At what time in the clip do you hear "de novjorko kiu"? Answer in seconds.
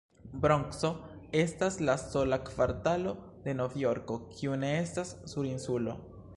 3.47-4.59